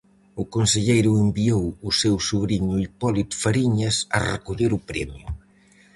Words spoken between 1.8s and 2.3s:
ó seu